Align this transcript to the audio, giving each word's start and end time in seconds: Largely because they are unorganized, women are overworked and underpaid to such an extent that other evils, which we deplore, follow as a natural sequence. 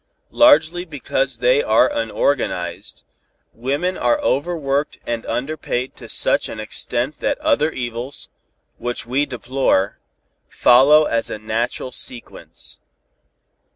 Largely 0.31 0.83
because 0.83 1.37
they 1.37 1.61
are 1.61 1.87
unorganized, 1.93 3.03
women 3.53 3.99
are 3.99 4.19
overworked 4.21 4.97
and 5.05 5.27
underpaid 5.27 5.95
to 5.97 6.09
such 6.09 6.49
an 6.49 6.59
extent 6.59 7.19
that 7.19 7.37
other 7.37 7.71
evils, 7.71 8.27
which 8.79 9.05
we 9.05 9.27
deplore, 9.27 9.99
follow 10.49 11.05
as 11.05 11.29
a 11.29 11.37
natural 11.37 11.91
sequence. 11.91 12.79